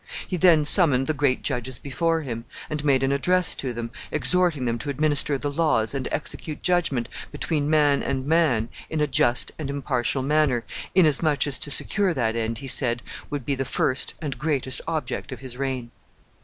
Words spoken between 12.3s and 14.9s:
end, he said, would be the first and greatest